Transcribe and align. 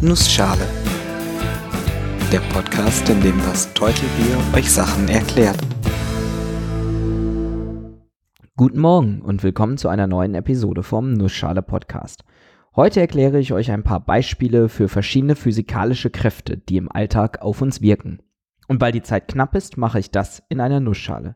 Nussschale. 0.00 0.64
Der 2.30 2.38
Podcast, 2.52 3.08
in 3.08 3.20
dem 3.20 3.36
das 3.38 3.74
Teutelbier 3.74 4.38
euch 4.54 4.70
Sachen 4.70 5.08
erklärt. 5.08 5.58
Guten 8.54 8.78
Morgen 8.78 9.20
und 9.22 9.42
willkommen 9.42 9.76
zu 9.76 9.88
einer 9.88 10.06
neuen 10.06 10.36
Episode 10.36 10.84
vom 10.84 11.14
Nussschale 11.14 11.62
Podcast. 11.62 12.22
Heute 12.76 13.00
erkläre 13.00 13.40
ich 13.40 13.52
euch 13.52 13.72
ein 13.72 13.82
paar 13.82 13.98
Beispiele 13.98 14.68
für 14.68 14.86
verschiedene 14.86 15.34
physikalische 15.34 16.10
Kräfte, 16.10 16.56
die 16.56 16.76
im 16.76 16.92
Alltag 16.92 17.42
auf 17.42 17.60
uns 17.60 17.82
wirken. 17.82 18.22
Und 18.68 18.80
weil 18.80 18.92
die 18.92 19.02
Zeit 19.02 19.26
knapp 19.26 19.56
ist, 19.56 19.78
mache 19.78 19.98
ich 19.98 20.12
das 20.12 20.44
in 20.48 20.60
einer 20.60 20.78
Nussschale. 20.78 21.34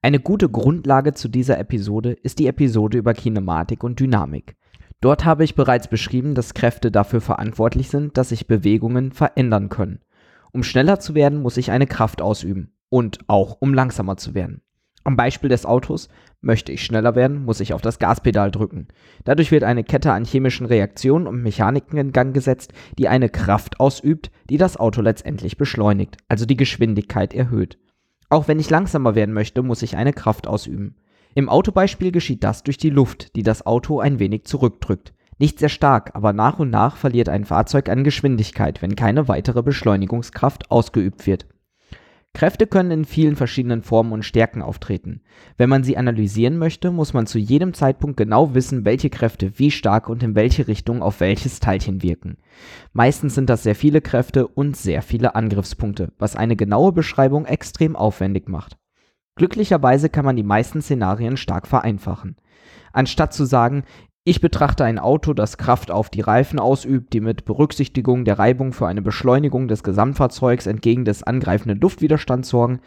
Eine 0.00 0.20
gute 0.20 0.48
Grundlage 0.48 1.12
zu 1.12 1.28
dieser 1.28 1.58
Episode 1.58 2.12
ist 2.12 2.38
die 2.38 2.46
Episode 2.46 2.96
über 2.96 3.12
Kinematik 3.12 3.84
und 3.84 4.00
Dynamik. 4.00 4.56
Dort 5.04 5.26
habe 5.26 5.44
ich 5.44 5.54
bereits 5.54 5.86
beschrieben, 5.86 6.34
dass 6.34 6.54
Kräfte 6.54 6.90
dafür 6.90 7.20
verantwortlich 7.20 7.90
sind, 7.90 8.16
dass 8.16 8.30
sich 8.30 8.46
Bewegungen 8.46 9.12
verändern 9.12 9.68
können. 9.68 10.00
Um 10.50 10.62
schneller 10.62 10.98
zu 10.98 11.14
werden, 11.14 11.42
muss 11.42 11.58
ich 11.58 11.70
eine 11.70 11.86
Kraft 11.86 12.22
ausüben 12.22 12.72
und 12.88 13.18
auch 13.26 13.58
um 13.60 13.74
langsamer 13.74 14.16
zu 14.16 14.32
werden. 14.34 14.62
Am 15.04 15.14
Beispiel 15.14 15.50
des 15.50 15.66
Autos, 15.66 16.08
möchte 16.40 16.72
ich 16.72 16.82
schneller 16.82 17.14
werden, 17.14 17.44
muss 17.44 17.60
ich 17.60 17.74
auf 17.74 17.82
das 17.82 17.98
Gaspedal 17.98 18.50
drücken. 18.50 18.88
Dadurch 19.24 19.50
wird 19.50 19.62
eine 19.62 19.84
Kette 19.84 20.10
an 20.10 20.24
chemischen 20.24 20.64
Reaktionen 20.64 21.26
und 21.26 21.42
Mechaniken 21.42 21.98
in 21.98 22.12
Gang 22.12 22.32
gesetzt, 22.32 22.72
die 22.96 23.08
eine 23.08 23.28
Kraft 23.28 23.80
ausübt, 23.80 24.30
die 24.48 24.56
das 24.56 24.78
Auto 24.78 25.02
letztendlich 25.02 25.58
beschleunigt, 25.58 26.16
also 26.28 26.46
die 26.46 26.56
Geschwindigkeit 26.56 27.34
erhöht. 27.34 27.76
Auch 28.30 28.48
wenn 28.48 28.58
ich 28.58 28.70
langsamer 28.70 29.14
werden 29.14 29.34
möchte, 29.34 29.62
muss 29.62 29.82
ich 29.82 29.98
eine 29.98 30.14
Kraft 30.14 30.46
ausüben. 30.46 30.96
Im 31.34 31.48
Autobeispiel 31.48 32.12
geschieht 32.12 32.44
das 32.44 32.62
durch 32.62 32.78
die 32.78 32.90
Luft, 32.90 33.34
die 33.34 33.42
das 33.42 33.66
Auto 33.66 33.98
ein 33.98 34.20
wenig 34.20 34.44
zurückdrückt. 34.44 35.12
Nicht 35.38 35.58
sehr 35.58 35.68
stark, 35.68 36.12
aber 36.14 36.32
nach 36.32 36.60
und 36.60 36.70
nach 36.70 36.96
verliert 36.96 37.28
ein 37.28 37.44
Fahrzeug 37.44 37.88
an 37.88 38.04
Geschwindigkeit, 38.04 38.82
wenn 38.82 38.94
keine 38.94 39.26
weitere 39.26 39.62
Beschleunigungskraft 39.62 40.70
ausgeübt 40.70 41.26
wird. 41.26 41.46
Kräfte 42.34 42.66
können 42.66 42.90
in 42.90 43.04
vielen 43.04 43.36
verschiedenen 43.36 43.82
Formen 43.82 44.12
und 44.12 44.24
Stärken 44.24 44.60
auftreten. 44.60 45.22
Wenn 45.56 45.68
man 45.68 45.84
sie 45.84 45.96
analysieren 45.96 46.58
möchte, 46.58 46.90
muss 46.90 47.14
man 47.14 47.26
zu 47.26 47.38
jedem 47.38 47.74
Zeitpunkt 47.74 48.16
genau 48.16 48.54
wissen, 48.54 48.84
welche 48.84 49.08
Kräfte 49.08 49.58
wie 49.58 49.70
stark 49.70 50.08
und 50.08 50.22
in 50.22 50.34
welche 50.34 50.66
Richtung 50.66 51.00
auf 51.00 51.20
welches 51.20 51.60
Teilchen 51.60 52.02
wirken. 52.02 52.38
Meistens 52.92 53.36
sind 53.36 53.50
das 53.50 53.62
sehr 53.62 53.76
viele 53.76 54.00
Kräfte 54.00 54.48
und 54.48 54.76
sehr 54.76 55.02
viele 55.02 55.36
Angriffspunkte, 55.36 56.12
was 56.18 56.34
eine 56.34 56.56
genaue 56.56 56.92
Beschreibung 56.92 57.44
extrem 57.46 57.94
aufwendig 57.94 58.48
macht. 58.48 58.78
Glücklicherweise 59.36 60.08
kann 60.08 60.24
man 60.24 60.36
die 60.36 60.42
meisten 60.42 60.80
Szenarien 60.80 61.36
stark 61.36 61.66
vereinfachen. 61.66 62.36
Anstatt 62.92 63.32
zu 63.32 63.44
sagen, 63.44 63.84
ich 64.26 64.40
betrachte 64.40 64.84
ein 64.84 64.98
Auto, 64.98 65.34
das 65.34 65.58
Kraft 65.58 65.90
auf 65.90 66.08
die 66.08 66.22
Reifen 66.22 66.58
ausübt, 66.58 67.12
die 67.12 67.20
mit 67.20 67.44
Berücksichtigung 67.44 68.24
der 68.24 68.38
Reibung 68.38 68.72
für 68.72 68.86
eine 68.86 69.02
Beschleunigung 69.02 69.68
des 69.68 69.82
Gesamtfahrzeugs 69.82 70.66
entgegen 70.66 71.04
des 71.04 71.22
angreifenden 71.22 71.78
Luftwiderstands 71.80 72.48
sorgen. 72.48 72.80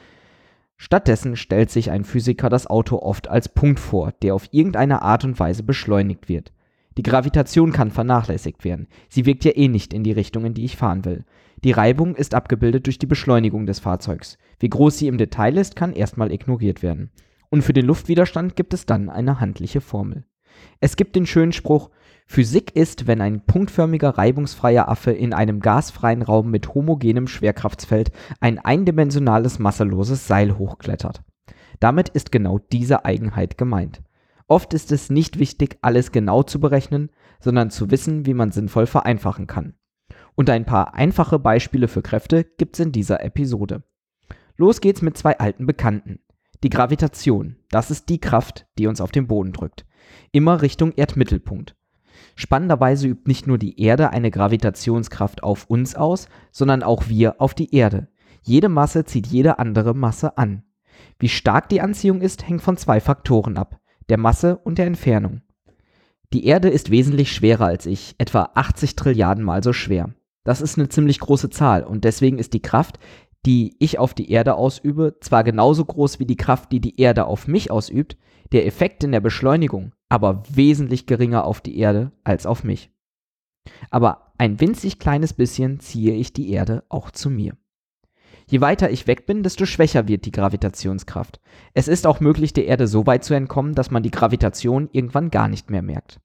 Stattdessen 0.78 1.36
stellt 1.36 1.70
sich 1.70 1.92
ein 1.92 2.06
Physiker 2.06 2.50
das 2.50 2.68
Auto 2.68 2.98
oft 2.98 3.28
als 3.28 3.50
Punkt 3.50 3.80
vor, 3.80 4.14
der 4.24 4.34
auf 4.34 4.48
irgendeine 4.52 5.04
Art 5.04 5.26
und 5.26 5.40
Weise 5.40 5.62
beschleunigt 5.62 6.28
wird. 6.28 6.54
Die 6.98 7.04
Gravitation 7.04 7.72
kann 7.72 7.92
vernachlässigt 7.92 8.64
werden. 8.66 8.88
Sie 9.08 9.26
wirkt 9.28 9.46
ja 9.46 9.52
eh 9.56 9.68
nicht 9.68 9.94
in 9.94 10.04
die 10.04 10.12
Richtung, 10.12 10.46
in 10.46 10.56
die 10.56 10.66
ich 10.66 10.78
fahren 10.78 11.06
will. 11.06 11.26
Die 11.64 11.72
Reibung 11.72 12.16
ist 12.16 12.34
abgebildet 12.34 12.88
durch 12.88 12.98
die 12.98 13.06
Beschleunigung 13.06 13.68
des 13.68 13.80
Fahrzeugs. 13.80 14.38
Wie 14.60 14.70
groß 14.70 14.98
sie 14.98 15.08
im 15.08 15.20
Detail 15.20 15.58
ist, 15.58 15.76
kann 15.76 15.94
erstmal 15.94 16.32
ignoriert 16.32 16.82
werden. 16.82 17.12
Und 17.50 17.62
für 17.62 17.74
den 17.74 17.86
Luftwiderstand 17.86 18.56
gibt 18.56 18.74
es 18.74 18.86
dann 18.86 19.10
eine 19.10 19.40
handliche 19.40 19.80
Formel. 19.80 20.26
Es 20.80 20.96
gibt 20.96 21.16
den 21.16 21.28
schönen 21.28 21.52
Spruch, 21.52 21.92
Physik 22.26 22.76
ist, 22.76 23.08
wenn 23.08 23.22
ein 23.22 23.46
punktförmiger 23.46 24.18
reibungsfreier 24.18 24.90
Affe 24.90 25.12
in 25.12 25.34
einem 25.34 25.62
gasfreien 25.62 26.22
Raum 26.22 26.52
mit 26.52 26.74
homogenem 26.74 27.28
Schwerkraftsfeld 27.28 28.12
ein 28.42 28.60
eindimensionales 28.60 29.60
masseloses 29.60 30.28
Seil 30.28 30.58
hochklettert. 30.58 31.22
Damit 31.80 32.10
ist 32.10 32.32
genau 32.32 32.60
diese 32.60 33.06
Eigenheit 33.06 33.58
gemeint. 33.58 34.02
Oft 34.48 34.74
ist 34.74 34.92
es 34.92 35.10
nicht 35.10 35.40
wichtig, 35.40 35.78
alles 35.82 36.12
genau 36.12 36.42
zu 36.42 36.60
berechnen, 36.60 37.10
sondern 37.40 37.70
zu 37.70 37.92
wissen, 37.92 38.26
wie 38.26 38.34
man 38.34 38.52
sinnvoll 38.52 38.86
vereinfachen 38.86 39.46
kann. 39.46 39.76
Und 40.36 40.50
ein 40.50 40.66
paar 40.66 40.94
einfache 40.94 41.40
Beispiele 41.40 41.88
für 41.88 42.02
Kräfte 42.02 42.44
gibt's 42.44 42.80
in 42.80 42.92
dieser 42.92 43.24
Episode. 43.24 43.84
Los 44.56 44.82
geht's 44.82 45.02
mit 45.02 45.18
zwei 45.18 45.38
alten 45.38 45.66
Bekannten. 45.66 46.20
Die 46.64 46.70
Gravitation, 46.70 47.58
das 47.70 47.92
ist 47.92 48.10
die 48.10 48.20
Kraft, 48.20 48.66
die 48.78 48.88
uns 48.88 49.02
auf 49.02 49.12
den 49.12 49.28
Boden 49.28 49.52
drückt. 49.52 49.86
Immer 50.32 50.62
Richtung 50.62 50.94
Erdmittelpunkt. 50.94 51.76
Spannenderweise 52.36 53.08
übt 53.08 53.24
nicht 53.28 53.48
nur 53.48 53.58
die 53.58 53.80
Erde 53.82 54.12
eine 54.12 54.32
Gravitationskraft 54.32 55.44
auf 55.44 55.66
uns 55.66 55.96
aus, 55.96 56.30
sondern 56.52 56.84
auch 56.84 57.10
wir 57.10 57.42
auf 57.42 57.54
die 57.54 57.76
Erde. 57.76 58.08
Jede 58.42 58.70
Masse 58.70 59.06
zieht 59.06 59.28
jede 59.28 59.60
andere 59.60 59.94
Masse 59.94 60.38
an. 60.38 60.64
Wie 61.20 61.30
stark 61.30 61.70
die 61.70 61.82
Anziehung 61.82 62.22
ist, 62.22 62.48
hängt 62.48 62.62
von 62.62 62.78
zwei 62.78 63.00
Faktoren 63.00 63.58
ab, 63.58 63.80
der 64.10 64.18
Masse 64.18 64.58
und 64.58 64.78
der 64.78 64.88
Entfernung. 64.88 65.42
Die 66.34 66.46
Erde 66.46 66.70
ist 66.70 66.92
wesentlich 66.92 67.32
schwerer 67.32 67.66
als 67.66 67.86
ich, 67.86 68.16
etwa 68.18 68.52
80 68.54 68.96
Trilliarden 68.96 69.44
mal 69.44 69.64
so 69.64 69.74
schwer. 69.74 70.14
Das 70.44 70.62
ist 70.62 70.78
eine 70.78 70.90
ziemlich 70.90 71.20
große 71.20 71.50
Zahl 71.50 71.84
und 71.84 72.04
deswegen 72.04 72.40
ist 72.40 72.54
die 72.54 72.62
Kraft, 72.62 73.00
die 73.46 73.76
ich 73.80 74.00
auf 74.00 74.14
die 74.14 74.32
Erde 74.32 74.56
ausübe, 74.56 75.18
zwar 75.22 75.44
genauso 75.44 75.86
groß 75.86 76.20
wie 76.20 76.26
die 76.26 76.36
Kraft, 76.36 76.72
die 76.72 76.82
die 76.82 77.00
Erde 77.00 77.26
auf 77.26 77.48
mich 77.48 77.72
ausübt, 77.72 78.18
der 78.52 78.66
Effekt 78.66 79.04
in 79.04 79.12
der 79.12 79.22
Beschleunigung 79.22 79.94
aber 80.10 80.44
wesentlich 80.50 81.06
geringer 81.06 81.46
auf 81.46 81.62
die 81.62 81.78
Erde 81.78 82.12
als 82.24 82.46
auf 82.46 82.64
mich. 82.64 82.92
Aber 83.90 84.34
ein 84.38 84.60
winzig 84.60 85.00
kleines 85.00 85.34
bisschen 85.34 85.80
ziehe 85.80 86.14
ich 86.14 86.34
die 86.34 86.52
Erde 86.52 86.84
auch 86.90 87.12
zu 87.12 87.30
mir. 87.30 87.58
Je 88.50 88.62
weiter 88.62 88.90
ich 88.90 89.08
weg 89.08 89.26
bin, 89.26 89.44
desto 89.44 89.66
schwächer 89.66 90.08
wird 90.08 90.26
die 90.26 90.32
Gravitationskraft. 90.32 91.42
Es 91.74 91.90
ist 91.90 92.08
auch 92.08 92.22
möglich, 92.22 92.54
der 92.54 92.66
Erde 92.66 92.88
so 92.88 93.06
weit 93.06 93.26
zu 93.26 93.34
entkommen, 93.34 93.76
dass 93.76 93.92
man 93.92 94.04
die 94.04 94.12
Gravitation 94.12 94.88
irgendwann 94.94 95.32
gar 95.32 95.50
nicht 95.50 95.70
mehr 95.70 95.82
merkt. 95.82 96.22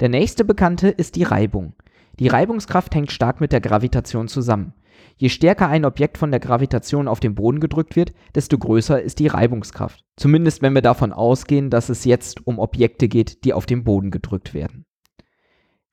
Der 0.00 0.08
nächste 0.08 0.44
Bekannte 0.44 0.88
ist 0.88 1.14
die 1.14 1.22
Reibung. 1.22 1.74
Die 2.18 2.26
Reibungskraft 2.26 2.94
hängt 2.94 3.12
stark 3.12 3.40
mit 3.40 3.52
der 3.52 3.60
Gravitation 3.60 4.26
zusammen. 4.26 4.74
Je 5.16 5.28
stärker 5.28 5.68
ein 5.68 5.84
Objekt 5.84 6.18
von 6.18 6.32
der 6.32 6.40
Gravitation 6.40 7.06
auf 7.06 7.20
den 7.20 7.36
Boden 7.36 7.60
gedrückt 7.60 7.94
wird, 7.94 8.12
desto 8.34 8.58
größer 8.58 9.00
ist 9.00 9.20
die 9.20 9.28
Reibungskraft. 9.28 10.04
Zumindest 10.16 10.62
wenn 10.62 10.74
wir 10.74 10.82
davon 10.82 11.12
ausgehen, 11.12 11.70
dass 11.70 11.90
es 11.90 12.04
jetzt 12.04 12.46
um 12.46 12.58
Objekte 12.58 13.06
geht, 13.06 13.44
die 13.44 13.52
auf 13.52 13.66
den 13.66 13.84
Boden 13.84 14.10
gedrückt 14.10 14.52
werden. 14.52 14.84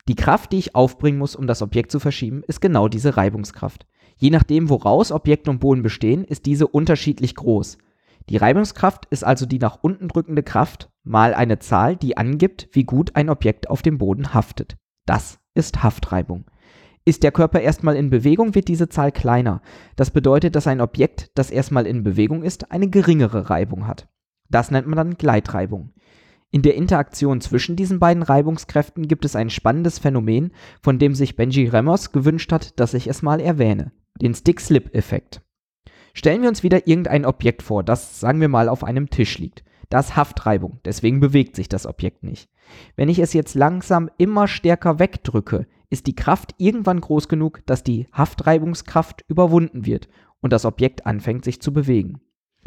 Die 0.07 0.15
Kraft, 0.15 0.51
die 0.51 0.57
ich 0.57 0.75
aufbringen 0.75 1.19
muss, 1.19 1.35
um 1.35 1.47
das 1.47 1.61
Objekt 1.61 1.91
zu 1.91 1.99
verschieben, 1.99 2.41
ist 2.47 2.61
genau 2.61 2.87
diese 2.87 3.17
Reibungskraft. 3.17 3.85
Je 4.17 4.29
nachdem, 4.29 4.69
woraus 4.69 5.11
Objekt 5.11 5.47
und 5.47 5.59
Boden 5.59 5.83
bestehen, 5.83 6.23
ist 6.23 6.45
diese 6.45 6.67
unterschiedlich 6.67 7.35
groß. 7.35 7.77
Die 8.29 8.37
Reibungskraft 8.37 9.05
ist 9.05 9.23
also 9.23 9.45
die 9.45 9.59
nach 9.59 9.79
unten 9.81 10.07
drückende 10.07 10.43
Kraft 10.43 10.89
mal 11.03 11.33
eine 11.33 11.59
Zahl, 11.59 11.95
die 11.95 12.17
angibt, 12.17 12.67
wie 12.73 12.83
gut 12.83 13.15
ein 13.15 13.29
Objekt 13.29 13.69
auf 13.69 13.81
dem 13.81 13.97
Boden 13.97 14.33
haftet. 14.33 14.75
Das 15.05 15.39
ist 15.53 15.83
Haftreibung. 15.83 16.45
Ist 17.05 17.23
der 17.23 17.31
Körper 17.31 17.61
erstmal 17.61 17.95
in 17.95 18.09
Bewegung, 18.09 18.53
wird 18.53 18.67
diese 18.67 18.89
Zahl 18.89 19.13
kleiner. 19.13 19.61
Das 19.95 20.11
bedeutet, 20.11 20.57
dass 20.57 20.67
ein 20.67 20.81
Objekt, 20.81 21.31
das 21.35 21.51
erstmal 21.51 21.87
in 21.87 22.03
Bewegung 22.03 22.43
ist, 22.43 22.71
eine 22.71 22.89
geringere 22.89 23.49
Reibung 23.49 23.87
hat. 23.87 24.09
Das 24.49 24.71
nennt 24.71 24.87
man 24.87 24.97
dann 24.97 25.17
Gleitreibung. 25.17 25.93
In 26.51 26.61
der 26.63 26.75
Interaktion 26.75 27.39
zwischen 27.39 27.75
diesen 27.77 27.99
beiden 27.99 28.23
Reibungskräften 28.23 29.07
gibt 29.07 29.25
es 29.25 29.35
ein 29.35 29.49
spannendes 29.49 29.99
Phänomen, 29.99 30.51
von 30.81 30.99
dem 30.99 31.13
sich 31.13 31.35
Benji 31.35 31.67
Ramos 31.67 32.11
gewünscht 32.11 32.51
hat, 32.51 32.77
dass 32.79 32.93
ich 32.93 33.07
es 33.07 33.21
mal 33.21 33.39
erwähne. 33.39 33.91
Den 34.21 34.33
Stick-Slip-Effekt. 34.33 35.41
Stellen 36.13 36.41
wir 36.41 36.49
uns 36.49 36.63
wieder 36.63 36.87
irgendein 36.87 37.25
Objekt 37.25 37.61
vor, 37.61 37.83
das, 37.83 38.19
sagen 38.19 38.41
wir 38.41 38.47
mal, 38.47 38.69
auf 38.69 38.83
einem 38.83 39.09
Tisch 39.09 39.37
liegt. 39.37 39.63
Da 39.89 39.99
ist 39.99 40.15
Haftreibung, 40.15 40.79
deswegen 40.83 41.19
bewegt 41.19 41.55
sich 41.55 41.69
das 41.69 41.85
Objekt 41.85 42.23
nicht. 42.23 42.49
Wenn 42.95 43.07
ich 43.07 43.19
es 43.19 43.33
jetzt 43.33 43.55
langsam 43.55 44.09
immer 44.17 44.47
stärker 44.47 44.99
wegdrücke, 44.99 45.67
ist 45.89 46.07
die 46.07 46.15
Kraft 46.15 46.55
irgendwann 46.57 46.99
groß 46.99 47.29
genug, 47.29 47.61
dass 47.65 47.83
die 47.83 48.07
Haftreibungskraft 48.11 49.23
überwunden 49.27 49.85
wird 49.85 50.09
und 50.41 50.51
das 50.51 50.65
Objekt 50.65 51.05
anfängt 51.05 51.45
sich 51.45 51.61
zu 51.61 51.71
bewegen. 51.71 52.19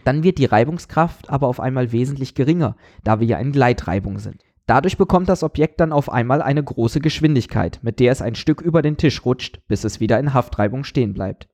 Dann 0.04 0.22
wird 0.22 0.38
die 0.38 0.46
Reibungskraft 0.46 1.28
aber 1.28 1.48
auf 1.48 1.60
einmal 1.60 1.92
wesentlich 1.92 2.34
geringer, 2.34 2.76
da 3.04 3.20
wir 3.20 3.26
ja 3.26 3.38
in 3.38 3.52
Gleitreibung 3.52 4.18
sind. 4.18 4.42
Dadurch 4.70 4.96
bekommt 4.96 5.28
das 5.28 5.42
Objekt 5.42 5.80
dann 5.80 5.92
auf 5.92 6.12
einmal 6.12 6.40
eine 6.40 6.62
große 6.62 7.00
Geschwindigkeit, 7.00 7.80
mit 7.82 7.98
der 7.98 8.12
es 8.12 8.22
ein 8.22 8.36
Stück 8.36 8.60
über 8.60 8.82
den 8.82 8.96
Tisch 8.96 9.24
rutscht, 9.24 9.58
bis 9.66 9.82
es 9.82 9.98
wieder 9.98 10.20
in 10.20 10.32
Haftreibung 10.32 10.84
stehen 10.84 11.12
bleibt. 11.12 11.48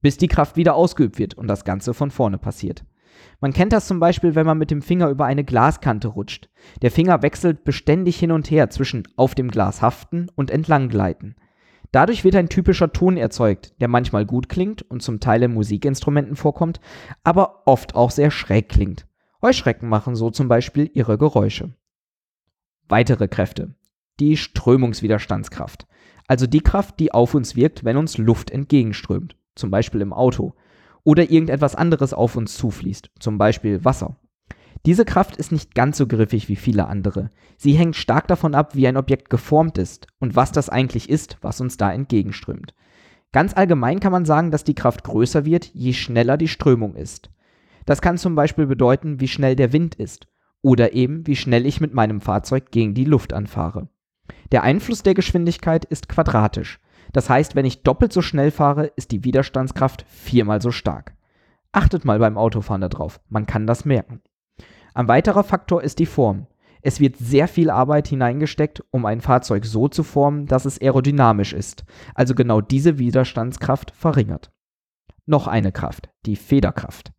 Bis 0.00 0.16
die 0.16 0.28
Kraft 0.28 0.56
wieder 0.56 0.76
ausgeübt 0.76 1.18
wird 1.18 1.34
und 1.34 1.48
das 1.48 1.64
Ganze 1.64 1.92
von 1.92 2.12
vorne 2.12 2.38
passiert. 2.38 2.84
Man 3.40 3.52
kennt 3.52 3.72
das 3.72 3.88
zum 3.88 3.98
Beispiel, 3.98 4.36
wenn 4.36 4.46
man 4.46 4.58
mit 4.58 4.70
dem 4.70 4.80
Finger 4.80 5.08
über 5.08 5.24
eine 5.24 5.42
Glaskante 5.42 6.06
rutscht. 6.06 6.50
Der 6.82 6.92
Finger 6.92 7.20
wechselt 7.22 7.64
beständig 7.64 8.16
hin 8.16 8.30
und 8.30 8.48
her 8.48 8.70
zwischen 8.70 9.08
auf 9.16 9.34
dem 9.34 9.50
Glas 9.50 9.82
haften 9.82 10.28
und 10.36 10.52
entlang 10.52 10.88
gleiten. 10.88 11.34
Dadurch 11.90 12.22
wird 12.22 12.36
ein 12.36 12.48
typischer 12.48 12.92
Ton 12.92 13.16
erzeugt, 13.16 13.74
der 13.80 13.88
manchmal 13.88 14.24
gut 14.24 14.48
klingt 14.48 14.82
und 14.82 15.02
zum 15.02 15.18
Teil 15.18 15.42
in 15.42 15.52
Musikinstrumenten 15.52 16.36
vorkommt, 16.36 16.80
aber 17.24 17.66
oft 17.66 17.96
auch 17.96 18.12
sehr 18.12 18.30
schräg 18.30 18.68
klingt. 18.68 19.08
Heuschrecken 19.42 19.88
machen 19.88 20.14
so 20.14 20.30
zum 20.30 20.46
Beispiel 20.46 20.88
ihre 20.94 21.18
Geräusche. 21.18 21.74
Weitere 22.92 23.26
Kräfte. 23.26 23.74
die 24.20 24.36
Strömungswiderstandskraft. 24.36 25.86
Also 26.28 26.46
die 26.46 26.60
Kraft, 26.60 27.00
die 27.00 27.10
auf 27.10 27.32
uns 27.32 27.56
wirkt, 27.56 27.84
wenn 27.86 27.96
uns 27.96 28.18
Luft 28.18 28.50
entgegenströmt, 28.50 29.34
zum 29.54 29.70
Beispiel 29.70 30.02
im 30.02 30.12
Auto, 30.12 30.52
oder 31.02 31.30
irgendetwas 31.30 31.74
anderes 31.74 32.12
auf 32.12 32.36
uns 32.36 32.54
zufließt, 32.58 33.10
zum 33.18 33.38
Beispiel 33.38 33.82
Wasser. 33.82 34.18
Diese 34.84 35.06
Kraft 35.06 35.36
ist 35.36 35.52
nicht 35.52 35.74
ganz 35.74 35.96
so 35.96 36.06
griffig 36.06 36.50
wie 36.50 36.56
viele 36.56 36.86
andere. 36.86 37.30
Sie 37.56 37.72
hängt 37.72 37.96
stark 37.96 38.28
davon 38.28 38.54
ab, 38.54 38.74
wie 38.76 38.86
ein 38.86 38.98
Objekt 38.98 39.30
geformt 39.30 39.78
ist 39.78 40.06
und 40.18 40.36
was 40.36 40.52
das 40.52 40.68
eigentlich 40.68 41.08
ist, 41.08 41.38
was 41.40 41.62
uns 41.62 41.78
da 41.78 41.90
entgegenströmt. 41.90 42.74
Ganz 43.32 43.56
allgemein 43.56 44.00
kann 44.00 44.12
man 44.12 44.26
sagen, 44.26 44.50
dass 44.50 44.64
die 44.64 44.74
Kraft 44.74 45.02
größer 45.02 45.46
wird, 45.46 45.64
je 45.72 45.94
schneller 45.94 46.36
die 46.36 46.46
Strömung 46.46 46.94
ist. 46.94 47.30
Das 47.86 48.02
kann 48.02 48.18
zum 48.18 48.34
Beispiel 48.34 48.66
bedeuten, 48.66 49.18
wie 49.18 49.28
schnell 49.28 49.56
der 49.56 49.72
Wind 49.72 49.94
ist 49.94 50.28
oder 50.62 50.92
eben, 50.92 51.26
wie 51.26 51.36
schnell 51.36 51.66
ich 51.66 51.80
mit 51.80 51.92
meinem 51.92 52.20
Fahrzeug 52.20 52.70
gegen 52.70 52.94
die 52.94 53.04
Luft 53.04 53.32
anfahre. 53.32 53.88
Der 54.52 54.62
Einfluss 54.62 55.02
der 55.02 55.14
Geschwindigkeit 55.14 55.84
ist 55.84 56.08
quadratisch. 56.08 56.80
Das 57.12 57.28
heißt, 57.28 57.54
wenn 57.54 57.66
ich 57.66 57.82
doppelt 57.82 58.12
so 58.12 58.22
schnell 58.22 58.50
fahre, 58.50 58.86
ist 58.96 59.10
die 59.10 59.24
Widerstandskraft 59.24 60.06
viermal 60.08 60.62
so 60.62 60.70
stark. 60.70 61.14
Achtet 61.72 62.04
mal 62.04 62.18
beim 62.18 62.38
Autofahren 62.38 62.80
darauf, 62.80 63.20
man 63.28 63.46
kann 63.46 63.66
das 63.66 63.84
merken. 63.84 64.22
Ein 64.94 65.08
weiterer 65.08 65.42
Faktor 65.42 65.82
ist 65.82 65.98
die 65.98 66.06
Form. 66.06 66.46
Es 66.82 67.00
wird 67.00 67.16
sehr 67.16 67.48
viel 67.48 67.70
Arbeit 67.70 68.08
hineingesteckt, 68.08 68.82
um 68.90 69.06
ein 69.06 69.20
Fahrzeug 69.20 69.64
so 69.64 69.88
zu 69.88 70.02
formen, 70.02 70.46
dass 70.46 70.64
es 70.64 70.80
aerodynamisch 70.80 71.52
ist, 71.52 71.84
also 72.14 72.34
genau 72.34 72.60
diese 72.60 72.98
Widerstandskraft 72.98 73.92
verringert. 73.92 74.52
Noch 75.24 75.46
eine 75.46 75.70
Kraft, 75.70 76.10
die 76.26 76.36
Federkraft. 76.36 77.12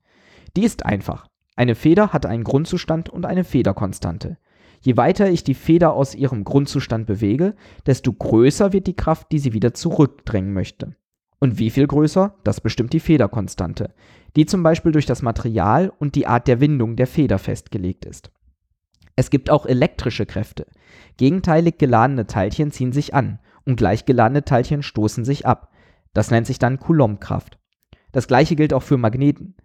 Die 0.55 0.65
ist 0.65 0.85
einfach. 0.85 1.27
Eine 1.55 1.75
Feder 1.75 2.13
hat 2.13 2.25
einen 2.25 2.43
Grundzustand 2.43 3.09
und 3.09 3.25
eine 3.25 3.43
Federkonstante. 3.43 4.37
Je 4.81 4.97
weiter 4.97 5.29
ich 5.29 5.43
die 5.43 5.53
Feder 5.53 5.93
aus 5.93 6.13
ihrem 6.15 6.43
Grundzustand 6.43 7.05
bewege, 7.05 7.55
desto 7.85 8.11
größer 8.11 8.73
wird 8.73 8.87
die 8.87 8.95
Kraft, 8.95 9.31
die 9.31 9.39
sie 9.39 9.53
wieder 9.53 9.73
zurückdrängen 9.73 10.53
möchte. 10.53 10.95
Und 11.39 11.59
wie 11.59 11.69
viel 11.69 11.87
größer, 11.87 12.35
das 12.43 12.61
bestimmt 12.61 12.93
die 12.93 12.99
Federkonstante, 12.99 13.93
die 14.35 14.45
zum 14.45 14.63
Beispiel 14.63 14.91
durch 14.91 15.05
das 15.05 15.21
Material 15.21 15.91
und 15.99 16.15
die 16.15 16.27
Art 16.27 16.47
der 16.47 16.59
Windung 16.59 16.95
der 16.95 17.07
Feder 17.07 17.37
festgelegt 17.37 18.05
ist. 18.05 18.31
Es 19.15 19.29
gibt 19.29 19.49
auch 19.49 19.65
elektrische 19.65 20.25
Kräfte. 20.25 20.65
Gegenteilig 21.17 21.77
geladene 21.77 22.27
Teilchen 22.27 22.71
ziehen 22.71 22.91
sich 22.91 23.13
an 23.13 23.39
und 23.65 23.75
gleich 23.75 24.05
geladene 24.05 24.43
Teilchen 24.43 24.83
stoßen 24.83 25.23
sich 25.23 25.45
ab. 25.45 25.71
Das 26.13 26.31
nennt 26.31 26.47
sich 26.47 26.59
dann 26.59 26.79
Coulombkraft. 26.79 27.59
Das 28.11 28.27
gleiche 28.27 28.55
gilt 28.55 28.73
auch 28.73 28.83
für 28.83 28.97
Magneten. 28.97 29.55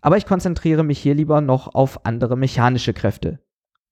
Aber 0.00 0.16
ich 0.16 0.26
konzentriere 0.26 0.84
mich 0.84 0.98
hier 0.98 1.14
lieber 1.14 1.40
noch 1.40 1.74
auf 1.74 2.04
andere 2.06 2.36
mechanische 2.36 2.92
Kräfte. 2.92 3.40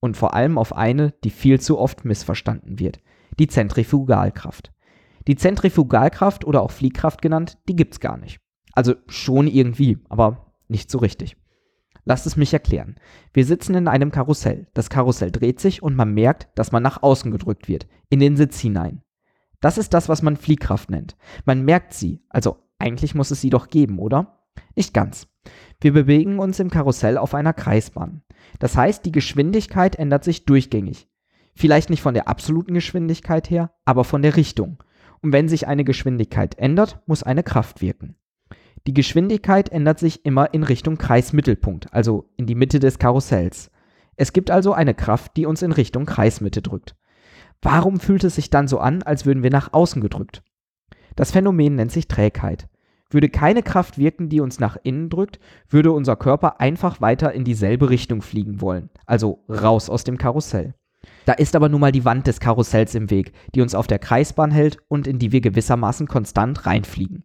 Und 0.00 0.16
vor 0.16 0.34
allem 0.34 0.58
auf 0.58 0.76
eine, 0.76 1.12
die 1.24 1.30
viel 1.30 1.60
zu 1.60 1.78
oft 1.78 2.04
missverstanden 2.04 2.78
wird. 2.78 3.00
Die 3.38 3.48
Zentrifugalkraft. 3.48 4.72
Die 5.26 5.36
Zentrifugalkraft 5.36 6.44
oder 6.44 6.62
auch 6.62 6.70
Fliehkraft 6.70 7.22
genannt, 7.22 7.58
die 7.68 7.76
gibt's 7.76 8.00
gar 8.00 8.18
nicht. 8.18 8.40
Also 8.72 8.94
schon 9.06 9.46
irgendwie, 9.46 9.98
aber 10.08 10.54
nicht 10.68 10.90
so 10.90 10.98
richtig. 10.98 11.36
Lasst 12.04 12.26
es 12.26 12.36
mich 12.36 12.52
erklären. 12.52 12.96
Wir 13.32 13.46
sitzen 13.46 13.74
in 13.74 13.88
einem 13.88 14.10
Karussell. 14.10 14.66
Das 14.74 14.90
Karussell 14.90 15.30
dreht 15.30 15.58
sich 15.58 15.82
und 15.82 15.96
man 15.96 16.12
merkt, 16.12 16.48
dass 16.54 16.70
man 16.70 16.82
nach 16.82 17.02
außen 17.02 17.30
gedrückt 17.30 17.68
wird, 17.68 17.86
in 18.10 18.20
den 18.20 18.36
Sitz 18.36 18.60
hinein. 18.60 19.02
Das 19.60 19.78
ist 19.78 19.94
das, 19.94 20.10
was 20.10 20.20
man 20.20 20.36
Fliehkraft 20.36 20.90
nennt. 20.90 21.16
Man 21.46 21.64
merkt 21.64 21.94
sie, 21.94 22.22
also 22.28 22.58
eigentlich 22.78 23.14
muss 23.14 23.30
es 23.30 23.40
sie 23.40 23.48
doch 23.48 23.68
geben, 23.68 23.98
oder? 23.98 24.44
Nicht 24.76 24.92
ganz. 24.92 25.26
Wir 25.81 25.93
bewegen 25.93 26.38
uns 26.38 26.58
im 26.61 26.70
Karussell 26.70 27.19
auf 27.19 27.35
einer 27.35 27.52
Kreisbahn. 27.52 28.23
Das 28.58 28.76
heißt, 28.76 29.05
die 29.05 29.12
Geschwindigkeit 29.12 29.96
ändert 29.96 30.25
sich 30.25 30.44
durchgängig. 30.44 31.08
Vielleicht 31.55 31.91
nicht 31.91 32.02
von 32.02 32.14
der 32.14 32.29
absoluten 32.29 32.75
Geschwindigkeit 32.75 33.50
her, 33.50 33.73
aber 33.85 34.05
von 34.05 34.23
der 34.23 34.37
Richtung 34.37 34.79
und 35.25 35.32
wenn 35.32 35.49
sich 35.49 35.67
eine 35.67 35.85
Geschwindigkeit 35.85 36.58
ändert, 36.58 37.00
muss 37.06 37.23
eine 37.23 37.43
Kraft 37.43 37.81
wirken. 37.81 38.17
Die 38.87 38.93
Geschwindigkeit 38.93 39.70
ändert 39.70 39.99
sich 39.99 40.26
immer 40.26 40.52
in 40.52 40.62
Richtung 40.62 40.99
Kreismittelpunkt, 40.99 41.94
also 41.94 42.29
in 42.37 42.44
die 42.44 42.55
Mitte 42.55 42.79
des 42.79 42.99
Karussells. 42.99 43.70
Es 44.17 44.35
gibt 44.35 44.50
also 44.50 44.75
eine 44.75 44.93
Kraft, 44.93 45.38
die 45.38 45.46
uns 45.46 45.62
in 45.62 45.73
Richtung 45.73 46.05
Kreismitte 46.05 46.61
drückt. 46.61 46.94
Warum 47.62 48.00
fühlt 48.00 48.23
es 48.23 48.35
sich 48.35 48.50
dann 48.50 48.69
so 48.69 48.79
an, 48.79 49.02
als 49.02 49.25
würden 49.25 49.43
wir 49.43 49.49
nach 49.49 49.73
außen 49.73 50.02
gedrückt? 50.02 50.43
Das 51.17 51.31
Phänomen 51.31 51.76
nennt 51.76 51.91
sich 51.91 52.06
Trägheit. 52.06 52.69
Würde 53.10 53.28
keine 53.28 53.62
Kraft 53.62 53.98
wirken, 53.98 54.28
die 54.28 54.40
uns 54.40 54.58
nach 54.58 54.76
innen 54.82 55.10
drückt, 55.10 55.38
würde 55.68 55.92
unser 55.92 56.16
Körper 56.16 56.60
einfach 56.60 57.00
weiter 57.00 57.32
in 57.32 57.44
dieselbe 57.44 57.90
Richtung 57.90 58.22
fliegen 58.22 58.60
wollen, 58.60 58.90
also 59.06 59.44
raus 59.48 59.90
aus 59.90 60.04
dem 60.04 60.18
Karussell. 60.18 60.74
Da 61.26 61.34
ist 61.34 61.54
aber 61.54 61.68
nun 61.68 61.80
mal 61.80 61.92
die 61.92 62.04
Wand 62.04 62.26
des 62.26 62.40
Karussells 62.40 62.94
im 62.94 63.10
Weg, 63.10 63.32
die 63.54 63.60
uns 63.60 63.74
auf 63.74 63.86
der 63.86 63.98
Kreisbahn 63.98 64.50
hält 64.50 64.78
und 64.88 65.06
in 65.06 65.18
die 65.18 65.32
wir 65.32 65.40
gewissermaßen 65.40 66.08
konstant 66.08 66.66
reinfliegen. 66.66 67.24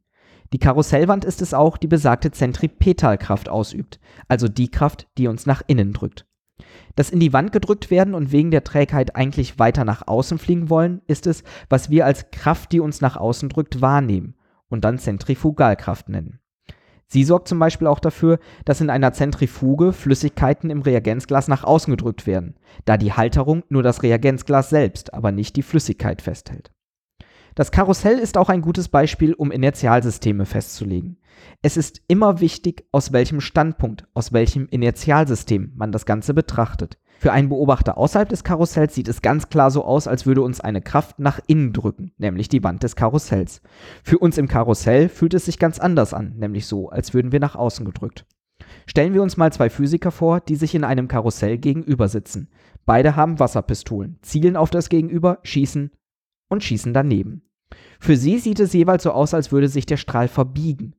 Die 0.52 0.60
Karussellwand 0.60 1.26
ist 1.26 1.42
es 1.42 1.54
auch, 1.54 1.78
die 1.78 1.88
besagte 1.88 2.32
Zentripetalkraft 2.32 3.50
ausübt, 3.50 4.00
also 4.28 4.48
die 4.48 4.70
Kraft, 4.70 5.08
die 5.18 5.28
uns 5.28 5.46
nach 5.46 5.62
innen 5.68 5.94
drückt. 5.94 6.26
Das 6.96 7.12
in 7.12 7.20
die 7.20 7.34
Wand 7.34 7.52
gedrückt 7.52 7.92
werden 7.92 8.16
und 8.16 8.32
wegen 8.32 8.52
der 8.52 8.64
Trägheit 8.64 9.16
eigentlich 9.16 9.60
weiter 9.60 9.86
nach 9.86 10.08
außen 10.08 10.40
fliegen 10.40 10.70
wollen, 10.70 11.02
ist 11.08 11.28
es, 11.28 11.44
was 11.70 11.90
wir 11.90 12.06
als 12.06 12.32
Kraft, 12.32 12.72
die 12.72 12.80
uns 12.80 13.00
nach 13.00 13.16
außen 13.16 13.50
drückt, 13.50 13.82
wahrnehmen 13.82 14.36
und 14.70 14.86
dann 14.86 15.00
Zentrifugalkraft 15.00 16.10
nennen. 16.10 16.40
Sie 17.12 17.24
sorgt 17.24 17.48
zum 17.48 17.58
Beispiel 17.58 17.88
auch 17.88 18.00
dafür, 18.00 18.38
dass 18.66 18.82
in 18.82 18.92
einer 18.92 19.14
Zentrifuge 19.14 19.94
Flüssigkeiten 19.94 20.70
im 20.70 20.84
Reagenzglas 20.84 21.48
nach 21.48 21.64
außen 21.64 21.90
gedrückt 21.92 22.28
werden, 22.28 22.56
da 22.86 22.98
die 22.98 23.14
Halterung 23.14 23.64
nur 23.70 23.82
das 23.82 24.04
Reagenzglas 24.04 24.70
selbst, 24.70 25.14
aber 25.14 25.32
nicht 25.32 25.56
die 25.56 25.64
Flüssigkeit 25.64 26.22
festhält. 26.22 26.72
Das 27.56 27.72
Karussell 27.72 28.20
ist 28.20 28.38
auch 28.38 28.50
ein 28.50 28.62
gutes 28.62 28.90
Beispiel, 28.90 29.34
um 29.34 29.52
Inertialsysteme 29.52 30.46
festzulegen. 30.46 31.18
Es 31.64 31.78
ist 31.78 32.02
immer 32.08 32.40
wichtig, 32.42 32.86
aus 32.92 33.12
welchem 33.12 33.42
Standpunkt, 33.42 34.08
aus 34.14 34.32
welchem 34.32 34.68
Inertialsystem 34.68 35.74
man 35.76 35.92
das 35.92 36.06
Ganze 36.06 36.36
betrachtet. 36.36 37.00
Für 37.20 37.34
einen 37.34 37.50
Beobachter 37.50 37.98
außerhalb 37.98 38.30
des 38.30 38.46
Karussells 38.46 38.96
sieht 38.96 39.10
es 39.10 39.22
ganz 39.22 39.50
klar 39.50 39.72
so 39.72 39.84
aus, 39.84 40.08
als 40.08 40.26
würde 40.26 40.42
uns 40.42 40.62
eine 40.62 40.82
Kraft 40.82 41.20
nach 41.20 41.42
innen 41.48 41.74
drücken, 41.74 42.14
nämlich 42.18 42.48
die 42.48 42.64
Wand 42.64 42.82
des 42.82 42.96
Karussells. 42.96 43.62
Für 44.04 44.20
uns 44.20 44.38
im 44.38 44.48
Karussell 44.48 45.10
fühlt 45.10 45.34
es 45.34 45.44
sich 45.44 45.60
ganz 45.60 45.80
anders 45.80 46.14
an, 46.14 46.36
nämlich 46.38 46.66
so, 46.66 46.88
als 46.88 47.14
würden 47.14 47.34
wir 47.34 47.42
nach 47.42 47.58
außen 47.58 47.86
gedrückt. 47.86 48.26
Stellen 48.86 49.14
wir 49.14 49.22
uns 49.22 49.36
mal 49.36 49.52
zwei 49.52 49.70
Physiker 49.70 50.12
vor, 50.12 50.40
die 50.40 50.56
sich 50.56 50.74
in 50.74 50.86
einem 50.86 51.10
Karussell 51.10 51.58
gegenüber 51.58 52.08
sitzen. 52.08 52.48
Beide 52.86 53.18
haben 53.18 53.38
Wasserpistolen, 53.38 54.18
zielen 54.22 54.56
auf 54.56 54.70
das 54.70 54.88
Gegenüber, 54.88 55.40
schießen 55.44 55.92
und 56.48 56.64
schießen 56.64 56.94
daneben. 56.94 57.42
Für 58.00 58.16
sie 58.16 58.40
sieht 58.40 58.62
es 58.62 58.72
jeweils 58.72 59.04
so 59.04 59.12
aus, 59.12 59.34
als 59.34 59.52
würde 59.52 59.68
sich 59.68 59.86
der 59.86 59.98
Strahl 59.98 60.30
verbiegen. 60.30 60.96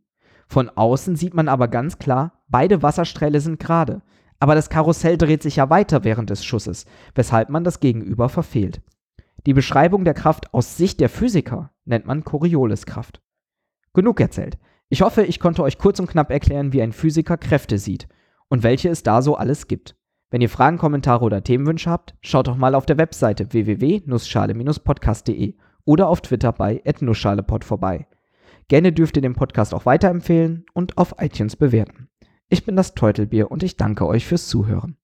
Von 0.49 0.69
außen 0.69 1.17
sieht 1.17 1.33
man 1.33 1.49
aber 1.49 1.69
ganz 1.69 1.99
klar, 1.99 2.43
beide 2.49 2.83
Wassersträhle 2.83 3.41
sind 3.41 3.59
gerade. 3.59 4.03
Aber 4.40 4.54
das 4.54 4.70
Karussell 4.70 5.18
dreht 5.18 5.42
sich 5.42 5.56
ja 5.56 5.70
weiter 5.70 6.02
während 6.02 6.30
des 6.30 6.44
Schusses, 6.44 6.87
weshalb 7.14 7.50
man 7.50 7.62
das 7.62 7.78
Gegenüber 7.78 8.28
verfehlt. 8.28 8.80
Die 9.47 9.54
Beschreibung 9.54 10.04
der 10.04 10.14
Kraft 10.14 10.52
aus 10.52 10.76
Sicht 10.76 11.00
der 11.00 11.09
Physiker 11.09 11.70
nennt 11.85 12.06
man 12.06 12.25
Corioliskraft. 12.25 13.23
Genug 13.94 14.20
erzählt. 14.20 14.59
Ich 14.88 15.02
hoffe, 15.02 15.23
ich 15.23 15.40
konnte 15.40 15.62
euch 15.62 15.78
kurz 15.78 16.00
und 16.00 16.09
knapp 16.09 16.30
erklären, 16.30 16.73
wie 16.73 16.82
ein 16.82 16.92
Physiker 16.92 17.37
Kräfte 17.37 17.78
sieht 17.78 18.09
und 18.49 18.62
welche 18.62 18.88
es 18.88 19.02
da 19.02 19.23
so 19.23 19.37
alles 19.37 19.68
gibt. 19.68 19.97
Wenn 20.30 20.40
ihr 20.40 20.49
Fragen, 20.49 20.78
Kommentare 20.78 21.25
oder 21.25 21.42
Themenwünsche 21.42 21.90
habt, 21.90 22.14
schaut 22.20 22.47
doch 22.49 22.56
mal 22.56 22.75
auf 22.75 22.87
der 22.87 22.99
Webseite 22.99 23.52
www.nussschale-podcast.de 23.52 25.56
oder 25.85 26.09
auf 26.09 26.20
Twitter 26.20 26.52
bei 26.52 26.82
@nussschalepod 27.00 27.64
vorbei. 27.64 28.06
Gerne 28.68 28.92
dürft 28.92 29.16
ihr 29.16 29.23
den 29.23 29.35
Podcast 29.35 29.75
auch 29.75 29.87
weiterempfehlen 29.87 30.64
und 30.73 30.99
auf 30.99 31.16
iTunes 31.18 31.56
bewerten. 31.56 32.10
Ich 32.52 32.64
bin 32.64 32.75
das 32.75 32.95
Teutelbier 32.95 33.52
und 33.52 33.62
ich 33.62 33.76
danke 33.76 34.04
euch 34.07 34.26
fürs 34.26 34.49
Zuhören. 34.49 34.97